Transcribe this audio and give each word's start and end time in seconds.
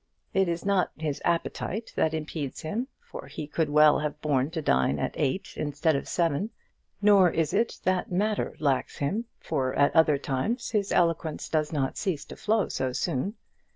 It 0.33 0.47
is 0.49 0.65
not 0.65 0.89
his 0.97 1.21
appetite 1.23 1.93
that 1.95 2.11
impedes 2.15 2.61
him, 2.61 2.87
for 3.03 3.27
he 3.27 3.45
could 3.45 3.69
well 3.69 3.99
have 3.99 4.19
borne 4.19 4.49
to 4.49 4.59
dine 4.59 4.97
at 4.97 5.11
eight 5.13 5.53
instead 5.55 5.95
of 5.95 6.07
seven; 6.07 6.49
nor 7.03 7.29
is 7.29 7.53
it 7.53 7.77
that 7.83 8.11
matter 8.11 8.55
lacks 8.59 8.97
him, 8.97 9.25
for 9.39 9.75
at 9.75 9.95
other 9.95 10.17
times 10.17 10.71
his 10.71 10.91
eloquence 10.91 11.47
does 11.49 11.71
not 11.71 11.97
cease 11.99 12.25
to 12.25 12.35
flow 12.35 12.67
so 12.67 12.91
soon. 12.91 13.35